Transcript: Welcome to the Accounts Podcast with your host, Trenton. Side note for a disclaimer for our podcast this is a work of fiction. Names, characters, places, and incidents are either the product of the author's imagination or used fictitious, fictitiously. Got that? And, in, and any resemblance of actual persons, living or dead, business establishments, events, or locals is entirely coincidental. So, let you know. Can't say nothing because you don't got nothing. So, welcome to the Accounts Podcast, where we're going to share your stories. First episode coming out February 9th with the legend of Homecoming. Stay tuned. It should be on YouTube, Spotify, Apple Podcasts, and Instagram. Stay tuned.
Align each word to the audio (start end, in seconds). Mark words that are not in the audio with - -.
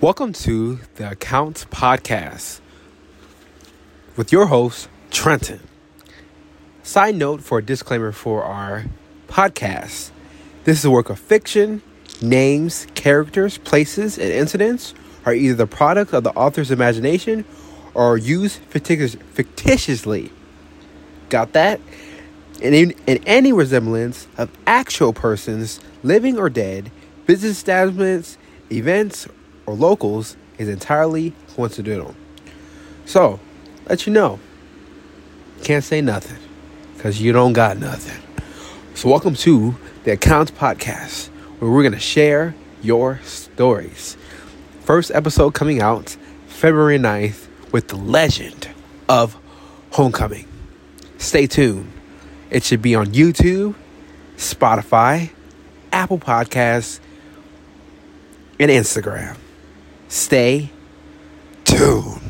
Welcome 0.00 0.32
to 0.34 0.78
the 0.94 1.10
Accounts 1.10 1.64
Podcast 1.64 2.60
with 4.16 4.30
your 4.30 4.46
host, 4.46 4.88
Trenton. 5.10 5.58
Side 6.84 7.16
note 7.16 7.42
for 7.42 7.58
a 7.58 7.64
disclaimer 7.64 8.12
for 8.12 8.44
our 8.44 8.84
podcast 9.26 10.12
this 10.62 10.78
is 10.78 10.84
a 10.84 10.90
work 10.92 11.10
of 11.10 11.18
fiction. 11.18 11.82
Names, 12.22 12.86
characters, 12.94 13.58
places, 13.58 14.18
and 14.18 14.30
incidents 14.30 14.94
are 15.26 15.34
either 15.34 15.56
the 15.56 15.66
product 15.66 16.12
of 16.12 16.22
the 16.22 16.30
author's 16.30 16.70
imagination 16.70 17.44
or 17.92 18.16
used 18.16 18.60
fictitious, 18.68 19.16
fictitiously. 19.32 20.30
Got 21.28 21.54
that? 21.54 21.80
And, 22.62 22.72
in, 22.72 22.94
and 23.08 23.18
any 23.26 23.52
resemblance 23.52 24.28
of 24.36 24.48
actual 24.64 25.12
persons, 25.12 25.80
living 26.04 26.38
or 26.38 26.48
dead, 26.48 26.92
business 27.26 27.56
establishments, 27.56 28.38
events, 28.70 29.26
or 29.68 29.74
locals 29.74 30.34
is 30.56 30.66
entirely 30.66 31.34
coincidental. 31.54 32.16
So, 33.04 33.38
let 33.86 34.06
you 34.06 34.12
know. 34.14 34.40
Can't 35.62 35.84
say 35.84 36.00
nothing 36.00 36.38
because 36.96 37.20
you 37.20 37.32
don't 37.32 37.52
got 37.52 37.76
nothing. 37.76 38.18
So, 38.94 39.10
welcome 39.10 39.34
to 39.34 39.76
the 40.04 40.12
Accounts 40.12 40.50
Podcast, 40.52 41.28
where 41.58 41.70
we're 41.70 41.82
going 41.82 41.92
to 41.92 41.98
share 41.98 42.54
your 42.80 43.20
stories. 43.24 44.16
First 44.84 45.10
episode 45.10 45.52
coming 45.52 45.82
out 45.82 46.16
February 46.46 46.98
9th 46.98 47.46
with 47.70 47.88
the 47.88 47.96
legend 47.96 48.70
of 49.06 49.36
Homecoming. 49.90 50.48
Stay 51.18 51.46
tuned. 51.46 51.92
It 52.48 52.64
should 52.64 52.80
be 52.80 52.94
on 52.94 53.08
YouTube, 53.08 53.74
Spotify, 54.38 55.28
Apple 55.92 56.18
Podcasts, 56.18 57.00
and 58.58 58.70
Instagram. 58.70 59.36
Stay 60.08 60.70
tuned. 61.64 62.27